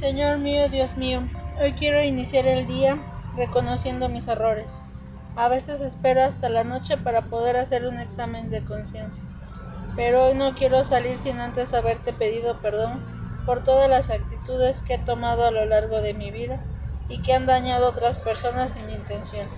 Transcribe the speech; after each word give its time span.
Señor 0.00 0.38
mío, 0.38 0.68
Dios 0.68 0.96
mío, 0.96 1.28
hoy 1.60 1.72
quiero 1.72 2.00
iniciar 2.04 2.46
el 2.46 2.68
día 2.68 3.02
reconociendo 3.34 4.08
mis 4.08 4.28
errores. 4.28 4.84
A 5.34 5.48
veces 5.48 5.80
espero 5.80 6.22
hasta 6.22 6.48
la 6.48 6.62
noche 6.62 6.98
para 6.98 7.22
poder 7.22 7.56
hacer 7.56 7.84
un 7.84 7.98
examen 7.98 8.48
de 8.48 8.64
conciencia, 8.64 9.24
pero 9.96 10.26
hoy 10.26 10.36
no 10.36 10.54
quiero 10.54 10.84
salir 10.84 11.18
sin 11.18 11.40
antes 11.40 11.74
haberte 11.74 12.12
pedido 12.12 12.62
perdón 12.62 13.02
por 13.44 13.64
todas 13.64 13.90
las 13.90 14.10
actitudes 14.10 14.82
que 14.82 14.94
he 14.94 14.98
tomado 14.98 15.44
a 15.44 15.50
lo 15.50 15.64
largo 15.64 16.00
de 16.00 16.14
mi 16.14 16.30
vida 16.30 16.60
y 17.08 17.20
que 17.22 17.34
han 17.34 17.46
dañado 17.46 17.86
a 17.86 17.90
otras 17.90 18.18
personas 18.18 18.74
sin 18.74 18.88
intención. 18.90 19.48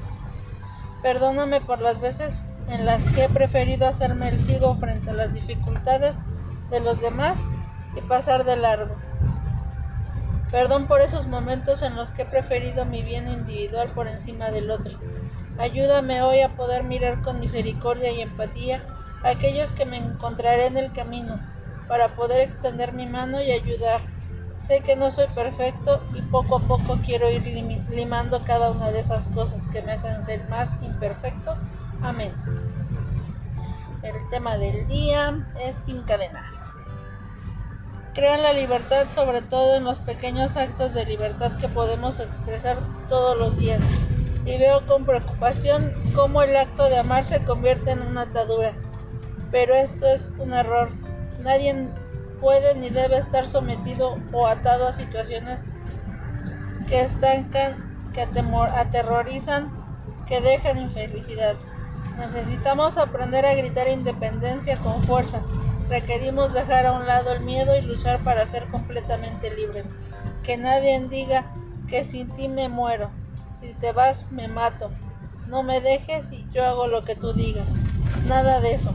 Perdóname 1.03 1.61
por 1.61 1.83
las 1.83 2.01
veces 2.01 2.47
en 2.67 2.87
las 2.87 3.07
que 3.11 3.25
he 3.25 3.29
preferido 3.29 3.87
hacerme 3.87 4.31
el 4.31 4.39
ciego 4.39 4.75
frente 4.77 5.11
a 5.11 5.15
las 5.15 5.35
dificultades 5.35 6.19
de 6.71 6.81
los 6.81 7.03
demás 7.03 7.45
y 7.95 8.01
pasar 8.01 8.45
de 8.45 8.57
largo. 8.57 9.10
Perdón 10.51 10.89
por 10.89 11.01
esos 11.01 11.27
momentos 11.27 11.83
en 11.83 11.95
los 11.95 12.11
que 12.11 12.23
he 12.23 12.27
preferido 12.27 12.85
mi 12.85 13.03
bien 13.03 13.29
individual 13.29 13.91
por 13.91 14.09
encima 14.09 14.51
del 14.51 14.71
otro. 14.71 14.99
Ayúdame 15.59 16.23
hoy 16.23 16.41
a 16.41 16.57
poder 16.57 16.83
mirar 16.83 17.23
con 17.23 17.39
misericordia 17.39 18.11
y 18.11 18.21
empatía 18.21 18.83
a 19.23 19.31
aquellos 19.31 19.73
que 19.73 19.85
me 19.85 19.99
encontraré 19.99 20.67
en 20.67 20.77
el 20.77 20.93
camino, 20.93 21.39
para 21.87 22.15
poder 22.15 22.41
extender 22.41 22.93
mi 22.93 23.07
mano 23.07 23.43
y 23.43 23.53
ayudar. 23.53 24.01
Sé 24.59 24.81
que 24.81 24.97
no 24.97 25.11
soy 25.11 25.27
perfecto 25.29 26.03
y 26.15 26.23
poco 26.23 26.57
a 26.57 26.61
poco 26.61 26.99
quiero 27.05 27.31
ir 27.31 27.43
limando 27.89 28.43
cada 28.45 28.71
una 28.71 28.91
de 28.91 29.01
esas 29.01 29.29
cosas 29.29 29.67
que 29.69 29.83
me 29.83 29.93
hacen 29.93 30.25
ser 30.25 30.49
más 30.49 30.77
imperfecto. 30.83 31.57
Amén. 32.03 32.33
El 34.03 34.29
tema 34.31 34.57
del 34.57 34.87
día 34.87 35.47
es 35.61 35.77
sin 35.77 36.03
cadenas. 36.03 36.80
Crean 38.21 38.43
la 38.43 38.53
libertad 38.53 39.07
sobre 39.11 39.41
todo 39.41 39.77
en 39.77 39.85
los 39.85 39.99
pequeños 39.99 40.59
actos 40.59 40.93
de 40.93 41.07
libertad 41.07 41.53
que 41.59 41.71
podemos 41.71 42.21
expresar 42.21 42.77
todos 43.09 43.35
los 43.39 43.57
días. 43.57 43.81
Y 44.45 44.59
veo 44.59 44.87
con 44.87 45.07
preocupación 45.07 45.95
cómo 46.15 46.43
el 46.43 46.55
acto 46.55 46.91
de 46.91 46.99
amar 46.99 47.25
se 47.25 47.43
convierte 47.43 47.93
en 47.93 48.03
una 48.03 48.25
atadura. 48.25 48.75
Pero 49.51 49.73
esto 49.73 50.07
es 50.07 50.35
un 50.39 50.53
error. 50.53 50.91
Nadie 51.39 51.89
puede 52.43 52.75
ni 52.75 52.91
debe 52.91 53.17
estar 53.17 53.47
sometido 53.47 54.19
o 54.33 54.47
atado 54.47 54.89
a 54.89 54.93
situaciones 54.93 55.65
que 56.89 57.01
estancan, 57.01 58.11
que 58.13 58.21
aterrorizan, 58.21 59.73
que 60.27 60.43
dejan 60.43 60.77
infelicidad. 60.77 61.57
Necesitamos 62.19 62.99
aprender 62.99 63.47
a 63.47 63.55
gritar 63.55 63.89
independencia 63.89 64.77
con 64.77 65.03
fuerza 65.05 65.41
Requerimos 65.91 66.53
dejar 66.53 66.87
a 66.87 66.93
un 66.93 67.05
lado 67.05 67.33
el 67.33 67.41
miedo 67.41 67.77
y 67.77 67.83
luchar 67.83 68.23
para 68.23 68.47
ser 68.47 68.69
completamente 68.69 69.53
libres. 69.53 69.93
Que 70.45 70.57
nadie 70.57 71.01
diga 71.09 71.53
que 71.89 72.05
sin 72.05 72.31
ti 72.37 72.47
me 72.47 72.69
muero. 72.69 73.11
Si 73.51 73.75
te 73.75 73.91
vas, 73.91 74.31
me 74.31 74.47
mato. 74.47 74.93
No 75.49 75.65
me 75.65 75.81
dejes 75.81 76.31
y 76.31 76.47
yo 76.53 76.65
hago 76.65 76.87
lo 76.87 77.05
que 77.05 77.17
tú 77.17 77.33
digas. 77.33 77.75
Nada 78.29 78.61
de 78.61 78.75
eso. 78.75 78.95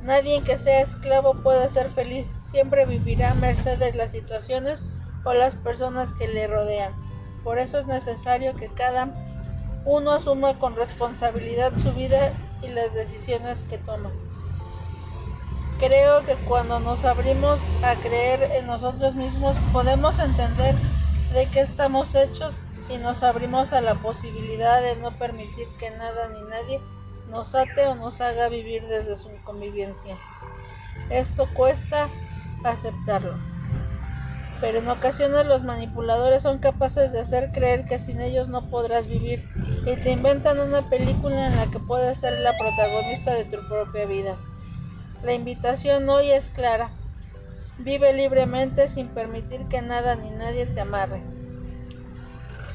Nadie 0.00 0.42
que 0.42 0.56
sea 0.56 0.80
esclavo 0.80 1.34
puede 1.42 1.68
ser 1.68 1.90
feliz. 1.90 2.28
Siempre 2.28 2.86
vivirá 2.86 3.32
a 3.32 3.34
merced 3.34 3.78
de 3.78 3.92
las 3.92 4.12
situaciones 4.12 4.82
o 5.22 5.34
las 5.34 5.54
personas 5.54 6.14
que 6.14 6.28
le 6.28 6.46
rodean. 6.46 6.94
Por 7.44 7.58
eso 7.58 7.76
es 7.76 7.86
necesario 7.86 8.56
que 8.56 8.68
cada 8.68 9.10
uno 9.84 10.12
asuma 10.12 10.58
con 10.58 10.76
responsabilidad 10.76 11.76
su 11.76 11.92
vida 11.92 12.32
y 12.62 12.68
las 12.68 12.94
decisiones 12.94 13.64
que 13.64 13.76
toma. 13.76 14.10
Creo 15.86 16.24
que 16.24 16.36
cuando 16.36 16.80
nos 16.80 17.04
abrimos 17.04 17.60
a 17.82 17.94
creer 17.96 18.42
en 18.54 18.66
nosotros 18.66 19.14
mismos 19.16 19.58
podemos 19.70 20.18
entender 20.18 20.74
de 21.34 21.44
qué 21.52 21.60
estamos 21.60 22.14
hechos 22.14 22.62
y 22.88 22.96
nos 22.96 23.22
abrimos 23.22 23.74
a 23.74 23.82
la 23.82 23.94
posibilidad 23.96 24.80
de 24.80 24.96
no 24.96 25.10
permitir 25.10 25.66
que 25.78 25.90
nada 25.90 26.30
ni 26.30 26.40
nadie 26.48 26.80
nos 27.28 27.54
ate 27.54 27.86
o 27.86 27.96
nos 27.96 28.22
haga 28.22 28.48
vivir 28.48 28.86
desde 28.86 29.14
su 29.14 29.28
convivencia. 29.44 30.16
Esto 31.10 31.52
cuesta 31.52 32.08
aceptarlo. 32.64 33.34
Pero 34.62 34.78
en 34.78 34.88
ocasiones 34.88 35.44
los 35.44 35.64
manipuladores 35.64 36.42
son 36.42 36.60
capaces 36.60 37.12
de 37.12 37.20
hacer 37.20 37.52
creer 37.52 37.84
que 37.84 37.98
sin 37.98 38.22
ellos 38.22 38.48
no 38.48 38.70
podrás 38.70 39.06
vivir 39.06 39.46
y 39.84 39.96
te 39.96 40.12
inventan 40.12 40.60
una 40.60 40.88
película 40.88 41.48
en 41.48 41.56
la 41.56 41.66
que 41.66 41.78
puedes 41.78 42.20
ser 42.20 42.40
la 42.40 42.56
protagonista 42.56 43.34
de 43.34 43.44
tu 43.44 43.58
propia 43.68 44.06
vida. 44.06 44.34
La 45.24 45.32
invitación 45.32 46.06
hoy 46.10 46.30
es 46.30 46.50
clara. 46.50 46.90
Vive 47.78 48.12
libremente 48.12 48.88
sin 48.88 49.08
permitir 49.08 49.66
que 49.68 49.80
nada 49.80 50.16
ni 50.16 50.30
nadie 50.30 50.66
te 50.66 50.82
amarre. 50.82 51.22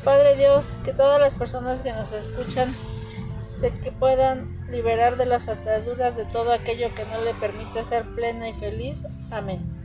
Padre 0.04 0.36
Dios, 0.36 0.80
que 0.84 0.92
todas 0.92 1.22
las 1.22 1.36
personas 1.36 1.84
que 1.84 1.94
nos 1.94 2.12
escuchan 2.12 2.74
se 3.38 3.72
que 3.72 3.92
puedan 3.92 4.60
liberar 4.72 5.16
de 5.18 5.28
las 5.28 5.48
ataduras 5.48 6.16
de 6.16 6.26
todo 6.26 6.52
aquello 6.52 6.94
que 6.96 7.06
no 7.06 7.22
le 7.22 7.36
permite 7.36 7.86
ser 7.86 8.04
plena 8.16 8.50
y 8.50 8.54
feliz. 8.54 9.04
Amén. 9.30 9.79